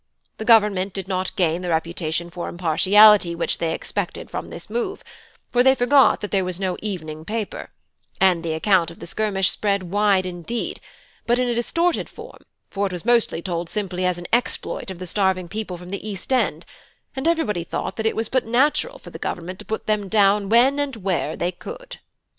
[0.37, 5.03] The Government did not gain the reputation for impartiality which they expected from this move;
[5.51, 7.67] for they forgot that there were no evening papers;
[8.19, 10.79] and the account of the skirmish spread wide indeed,
[11.27, 14.97] but in a distorted form for it was mostly told simply as an exploit of
[14.97, 16.65] the starving people from the East end;
[17.15, 20.79] and everybody thought it was but natural for the Government to put them down when
[20.79, 21.99] and where they could.